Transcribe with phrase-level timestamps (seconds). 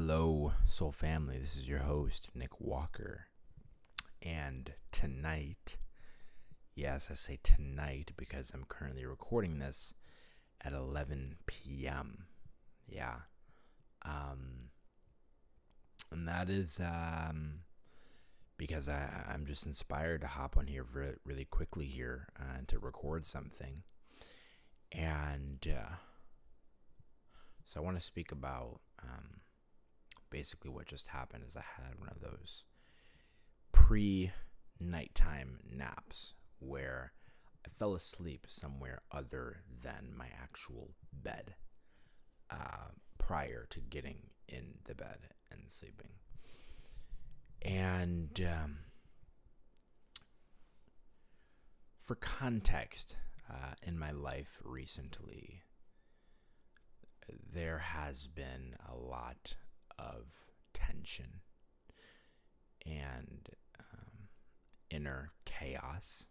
[0.00, 1.38] Hello, Soul Family.
[1.38, 3.26] This is your host, Nick Walker.
[4.22, 5.76] And tonight,
[6.76, 9.94] yes, I say tonight because I'm currently recording this
[10.60, 12.26] at 11 p.m.
[12.86, 13.16] Yeah.
[14.04, 14.70] Um,
[16.12, 17.62] and that is um,
[18.56, 22.68] because I, I'm just inspired to hop on here re- really quickly here uh, and
[22.68, 23.82] to record something.
[24.92, 25.96] And uh,
[27.64, 29.40] so I want to speak about um,
[30.30, 32.64] basically what just happened is I had one of those
[33.72, 34.32] pre
[34.80, 37.12] nighttime naps where
[37.66, 41.54] I fell asleep somewhere other than my actual bed
[42.50, 44.18] uh, prior to getting
[44.48, 45.18] in the bed
[45.50, 46.10] and sleeping.
[47.62, 48.78] And um,
[52.02, 53.18] for context,
[53.50, 55.62] uh, in my life recently,
[57.52, 59.54] there has been a lot
[59.98, 60.26] of
[60.74, 61.40] tension
[62.86, 64.28] and um,
[64.90, 66.26] inner chaos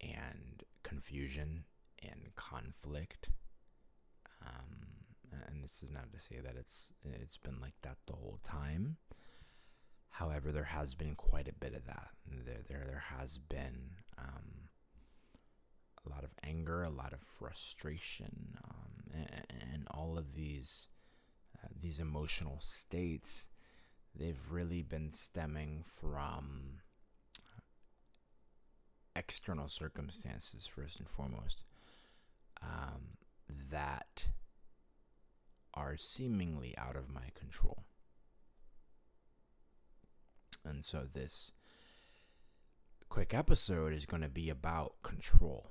[0.00, 1.64] and confusion
[2.02, 3.30] and conflict.
[4.44, 8.38] Um, and this is not to say that it's it's been like that the whole
[8.42, 8.96] time.
[10.10, 12.10] However, there has been quite a bit of that.
[12.26, 14.68] There there there has been um,
[16.06, 20.86] a lot of anger, a lot of frustration, um, and, and, all of these
[21.56, 23.48] uh, these emotional states.
[24.14, 26.80] They've really been stemming from
[29.16, 31.64] external circumstances first and foremost
[32.62, 33.16] um,
[33.70, 34.26] that
[35.74, 37.84] are seemingly out of my control.
[40.64, 41.50] And so this
[43.08, 45.70] quick episode is going to be about control.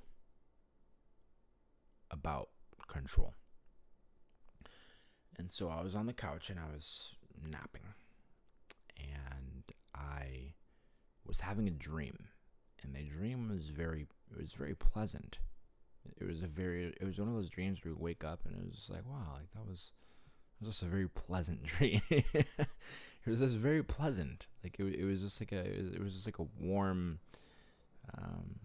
[2.10, 2.50] About
[2.88, 3.36] control.
[5.42, 7.82] And so I was on the couch and I was napping.
[8.96, 9.64] And
[9.96, 10.54] I
[11.26, 12.26] was having a dream.
[12.84, 15.40] And my dream was very it was very pleasant.
[16.20, 18.56] It was a very it was one of those dreams where you wake up and
[18.56, 19.94] it was just like, wow, like that was
[20.62, 22.04] it was just a very pleasant dream.
[22.08, 22.46] it
[23.26, 24.46] was just very pleasant.
[24.64, 27.18] Like it, it was just like a it was, just like a warm
[28.16, 28.60] um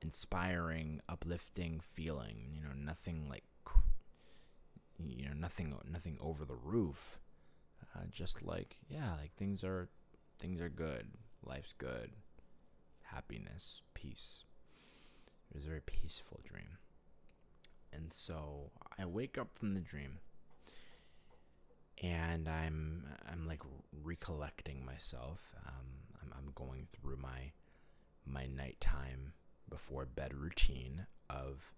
[0.00, 3.44] inspiring, uplifting feeling, you know, nothing like
[4.98, 7.18] you know, nothing nothing over the roof.
[7.94, 9.88] Uh, just like yeah, like things are
[10.38, 11.08] things are good.
[11.44, 12.10] Life's good
[13.14, 14.44] happiness, peace.
[15.50, 16.78] It was a very peaceful dream.
[17.92, 20.18] And so I wake up from the dream
[22.02, 23.62] and I'm I'm like
[24.02, 25.40] recollecting myself.
[25.66, 25.86] Um,
[26.20, 27.52] I'm, I'm going through my
[28.26, 29.34] my nighttime
[29.68, 31.72] before bed routine of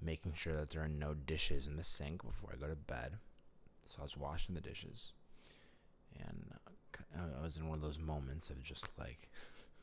[0.00, 3.14] making sure that there are no dishes in the sink before I go to bed.
[3.86, 5.12] So I was washing the dishes,
[6.18, 9.30] and uh, I was in one of those moments of just like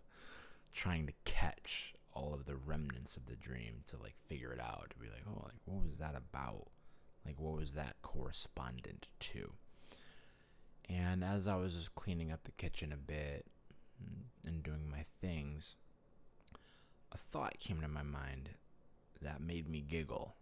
[0.73, 4.87] trying to catch all of the remnants of the dream to like figure it out
[4.91, 6.67] to be like oh like what was that about?
[7.25, 9.53] Like what was that correspondent to?
[10.89, 13.45] And as i was just cleaning up the kitchen a bit
[14.45, 15.75] and doing my things
[17.11, 18.49] a thought came to my mind
[19.23, 20.35] that made me giggle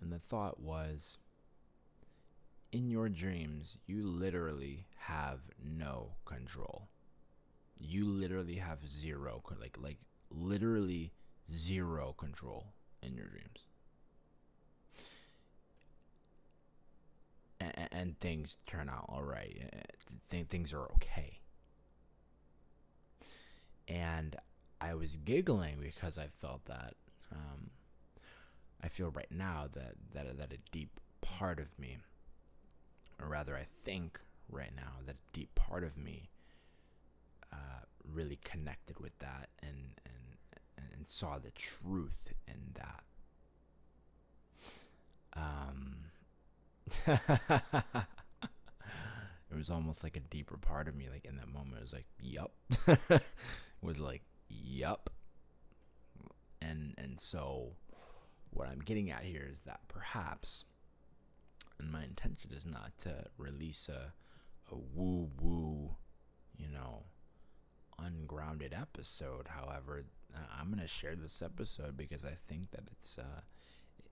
[0.00, 1.18] and the thought was
[2.72, 6.88] in your dreams, you literally have no control.
[7.78, 9.98] You literally have zero, like like
[10.30, 11.12] literally
[11.50, 12.66] zero control
[13.02, 13.64] in your dreams.
[17.60, 19.56] And, and things turn out all right.
[20.30, 21.40] Th- things are okay.
[23.88, 24.36] And
[24.80, 26.94] I was giggling because I felt that.
[27.32, 27.70] Um,
[28.82, 31.98] I feel right now that that that a deep part of me
[33.20, 36.28] or rather, I think right now that a deep part of me
[37.52, 40.14] uh, really connected with that and, and
[40.94, 43.02] and saw the truth in that.
[45.34, 45.96] Um,
[49.50, 51.08] it was almost like a deeper part of me.
[51.10, 52.52] Like in that moment, it was like, "Yup,"
[53.82, 55.10] was like, "Yup,"
[56.68, 57.72] and and so
[58.50, 60.64] what I'm getting at here is that perhaps
[61.78, 64.12] and my intention is not to release a
[64.72, 65.96] a woo woo,
[66.56, 67.04] you know,
[67.98, 69.48] ungrounded episode.
[69.48, 70.04] However,
[70.58, 73.42] I'm going to share this episode because I think that it's uh,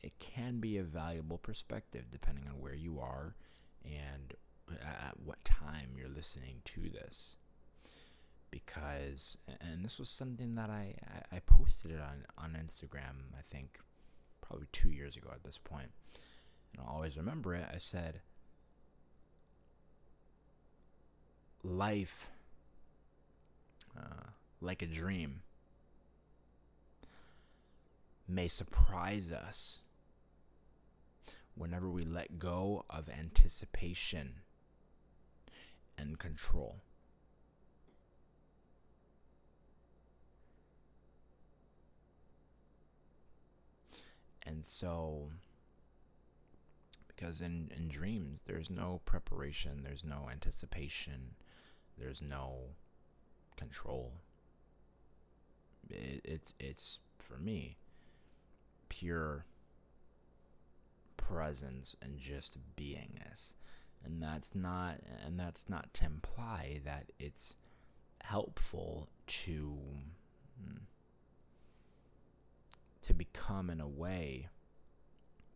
[0.01, 3.35] it can be a valuable perspective depending on where you are
[3.85, 4.35] and
[4.71, 7.37] at what time you're listening to this.
[8.75, 10.97] Because, and this was something that I,
[11.31, 13.79] I posted it on, on Instagram, I think
[14.41, 15.91] probably two years ago at this point
[16.77, 17.67] and I'll always remember it.
[17.73, 18.21] I said,
[21.63, 22.29] life,
[23.97, 24.31] uh,
[24.61, 25.43] like a dream,
[28.27, 29.81] may surprise us
[31.55, 34.41] whenever we let go of anticipation
[35.97, 36.77] and control.
[44.47, 45.31] And so,
[47.09, 51.35] because in, in dreams, there's no preparation, there's no anticipation,
[51.99, 52.59] there's no
[53.57, 54.13] control.
[55.89, 57.77] It, it's, it's, for me,
[58.89, 59.45] pure
[61.17, 63.55] presence and just beingness.
[64.05, 67.55] And that's not and that's not to imply that it's
[68.23, 69.79] helpful to
[70.63, 70.77] hmm,
[73.05, 74.49] to become in a way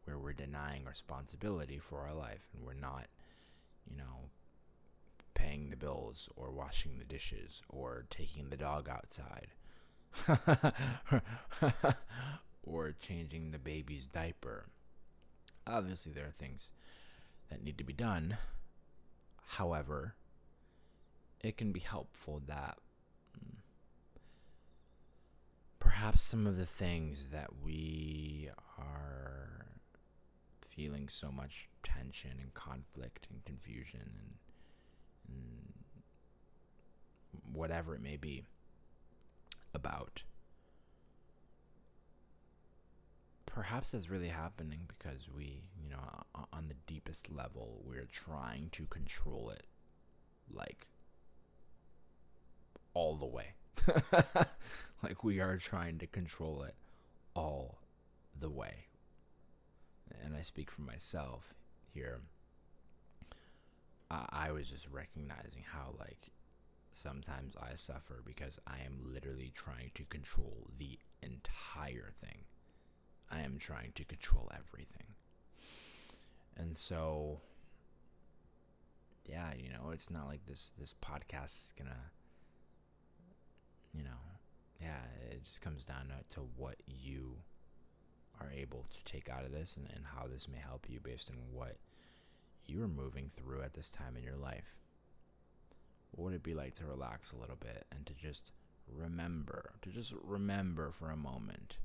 [0.04, 3.06] where we're denying responsibility for our life and we're not,
[3.90, 4.28] you know,
[5.34, 9.48] paying the bills or washing the dishes or taking the dog outside
[12.62, 14.66] or changing the baby's diaper.
[15.66, 16.70] Obviously, there are things
[17.50, 18.36] that need to be done.
[19.52, 20.14] However,
[21.40, 22.76] it can be helpful that
[25.98, 28.48] perhaps some of the things that we
[28.78, 29.66] are
[30.60, 34.38] feeling so much tension and conflict and confusion
[35.28, 35.34] and,
[37.34, 38.44] and whatever it may be
[39.74, 40.22] about
[43.46, 45.98] perhaps is really happening because we, you know,
[46.52, 49.66] on the deepest level, we're trying to control it
[50.48, 50.86] like
[52.94, 53.54] all the way.
[55.02, 56.74] like we are trying to control it
[57.34, 57.78] all
[58.38, 58.86] the way.
[60.24, 61.54] And I speak for myself
[61.92, 62.20] here.
[64.10, 66.30] I was just recognizing how, like,
[66.92, 72.44] sometimes I suffer because I am literally trying to control the entire thing.
[73.30, 75.08] I am trying to control everything.
[76.56, 77.40] And so
[79.28, 81.96] yeah, you know, it's not like this this podcast is going to
[83.98, 84.10] you know,
[84.80, 87.38] yeah, it just comes down to, what you
[88.40, 91.28] are able to take out of this and, and how this may help you based
[91.30, 91.76] on what
[92.64, 94.76] you're moving through at this time in your life.
[96.12, 98.52] What would it be like to relax a little bit and to just
[98.86, 101.78] remember, to just remember for a moment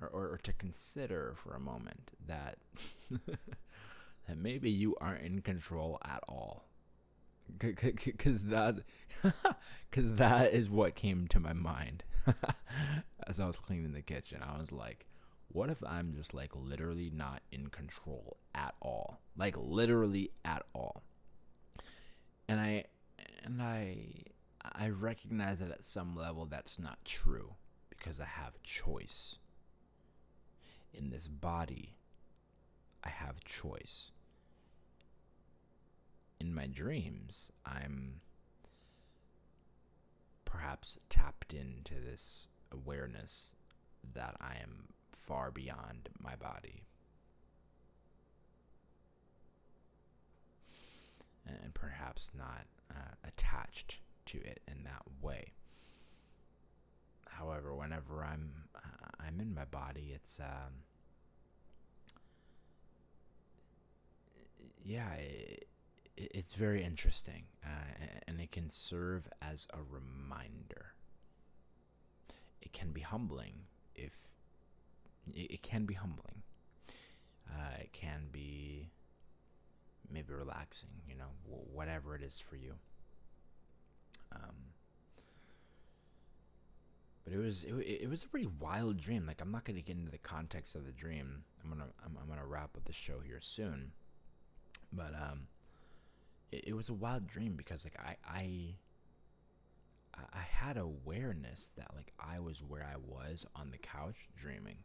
[0.00, 2.58] or, or, or to consider for a moment that
[4.28, 6.64] that maybe you aren't in control at all
[7.58, 8.76] because that
[9.90, 12.04] because that is what came to my mind.
[13.26, 15.06] As i was cleaning the kitchen i was like
[15.48, 19.20] what if i'm just like literally not in control at all?
[19.36, 21.02] Like literally at all.
[22.48, 22.84] And i
[23.42, 24.24] and i
[24.62, 27.54] i recognize that at some level that's not true
[27.88, 29.38] because i have choice.
[30.92, 31.96] In this body,
[33.04, 34.10] I have choice.
[36.40, 38.20] In my dreams, I'm
[40.44, 43.54] perhaps tapped into this awareness
[44.14, 46.84] that I am far beyond my body.
[51.46, 55.52] And perhaps not uh, attached to it in that way.
[57.28, 60.82] However, whenever I'm uh, I'm in my body, it's um,
[64.84, 65.14] yeah,
[66.16, 70.94] it's very interesting, uh, and it can serve as a reminder.
[72.62, 74.12] It can be humbling if
[75.34, 76.42] it, can be humbling.
[77.48, 78.90] Uh, it can be
[80.10, 82.74] maybe relaxing, you know, whatever it is for you.
[84.32, 84.72] Um,
[87.24, 89.26] but it was it, it was a pretty wild dream.
[89.26, 91.44] Like I'm not to get into the context of the dream.
[91.62, 93.92] I'm gonna I'm, I'm gonna wrap up the show here soon.
[94.92, 95.48] But um,
[96.52, 98.74] it, it was a wild dream because like I I
[100.32, 104.78] I had awareness that like I was where I was on the couch dreaming.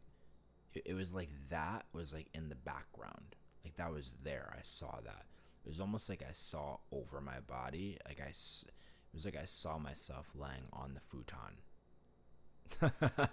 [0.74, 3.36] It, it was like that was like in the background.
[3.64, 4.54] Like that was there.
[4.58, 5.24] I saw that.
[5.64, 7.96] It was almost like I saw over my body.
[8.06, 11.60] Like I, it was like I saw myself laying on the futon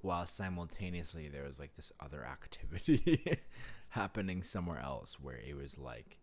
[0.00, 3.38] while simultaneously there was like this other activity
[3.90, 6.18] happening somewhere else where it was like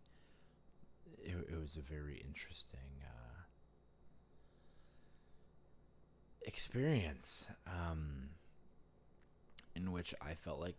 [1.22, 3.42] it, it was a very interesting uh,
[6.42, 8.30] experience um,
[9.74, 10.76] in which I felt like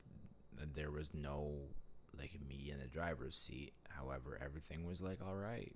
[0.74, 1.54] there was no
[2.18, 3.74] like me in the driver's seat.
[3.90, 5.74] However, everything was like all right.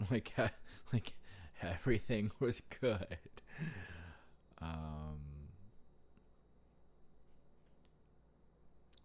[0.10, 0.32] Like
[0.92, 1.12] like
[1.62, 3.18] everything was good.
[4.60, 5.20] Um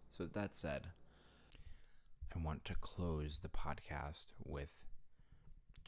[0.09, 0.87] So that said,
[2.35, 4.88] I want to close the podcast with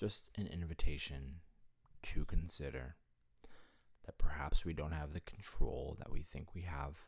[0.02, 1.36] just an invitation
[2.02, 2.96] to consider
[4.04, 7.02] that perhaps we don't have the control that we think we have,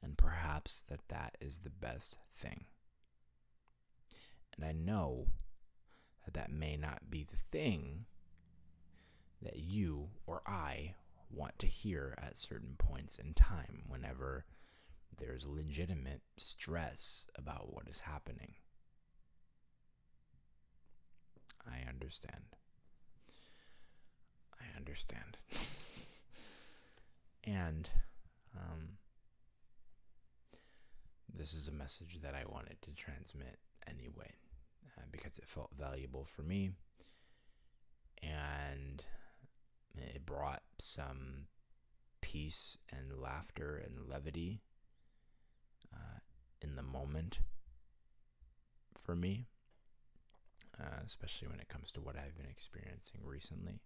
[0.00, 2.66] and perhaps that that is the best thing.
[4.54, 5.26] And I know
[6.24, 8.04] that that may not be the thing
[9.42, 10.94] that you or I
[11.32, 14.44] want to hear at certain points in time whenever
[15.16, 18.54] there's legitimate stress about what is happening.
[21.68, 22.56] I understand.
[24.60, 25.36] I understand.
[27.44, 27.88] and
[28.56, 28.98] um,
[31.32, 34.34] this is a message that I wanted to transmit anyway
[34.96, 36.70] uh, because it felt valuable for me
[38.22, 39.04] and
[39.96, 41.46] it brought some
[42.20, 44.60] peace and laughter and levity
[45.92, 46.18] uh,
[46.60, 47.38] in the moment
[48.96, 49.46] for me,
[50.80, 53.80] uh, especially when it comes to what I've been experiencing recently.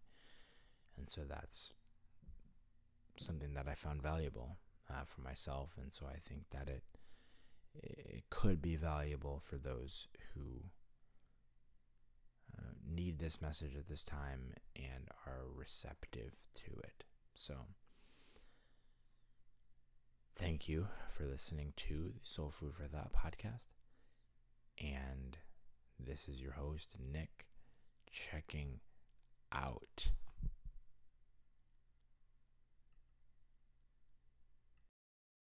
[0.97, 1.73] And so that's
[3.17, 4.59] something that I found valuable
[4.91, 6.83] uh, for myself, and so I think that it
[7.75, 10.65] it could be valuable for those who
[12.59, 17.05] uh, need this message at this time and are receptive to it.
[17.35, 17.55] So,
[20.37, 23.69] thank you for listening to the Soul Food for Thought podcast.
[24.79, 25.39] And
[26.07, 27.47] this is your host, Nick,
[28.11, 28.81] checking
[29.53, 30.11] out.